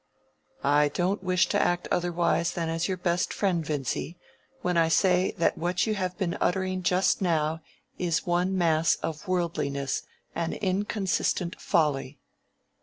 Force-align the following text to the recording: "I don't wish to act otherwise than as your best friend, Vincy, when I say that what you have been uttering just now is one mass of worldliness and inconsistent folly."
"I 0.63 0.87
don't 0.87 1.21
wish 1.21 1.47
to 1.49 1.61
act 1.61 1.87
otherwise 1.91 2.53
than 2.53 2.69
as 2.69 2.87
your 2.87 2.97
best 2.97 3.31
friend, 3.31 3.63
Vincy, 3.63 4.17
when 4.63 4.75
I 4.75 4.87
say 4.87 5.29
that 5.37 5.59
what 5.59 5.85
you 5.85 5.93
have 5.93 6.17
been 6.17 6.39
uttering 6.41 6.81
just 6.81 7.21
now 7.21 7.61
is 7.99 8.25
one 8.25 8.57
mass 8.57 8.95
of 9.03 9.27
worldliness 9.27 10.01
and 10.33 10.55
inconsistent 10.55 11.61
folly." 11.61 12.17